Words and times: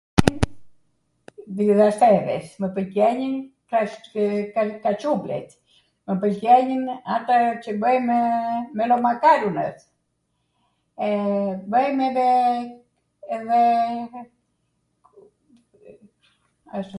...mw 1.57 2.67
pwlqenin 2.77 3.33
kaCuflet, 4.83 5.49
mw 6.09 6.13
pwlqenin 6.23 6.83
ata 7.15 7.37
qw 7.65 7.71
bwjmw 7.81 8.19
melomakarunet, 8.81 9.79
bwjm 11.73 11.99
edhe... 12.07 12.29
ashtu 16.77 16.89